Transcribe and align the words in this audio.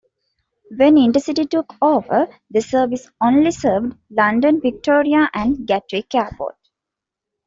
When 0.75 0.95
InterCity 0.95 1.47
took 1.47 1.75
over, 1.79 2.27
the 2.49 2.61
service 2.61 3.07
only 3.21 3.51
served 3.51 3.97
London 4.09 4.59
Victoria 4.59 5.29
and 5.31 5.67
Gatwick 5.67 6.15
Airport. 6.15 6.57